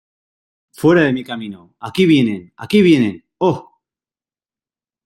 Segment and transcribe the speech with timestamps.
[0.71, 3.79] ¡Fuera de mi camino!¡ aquí vienen!¡ aquí vienen!¡ oh!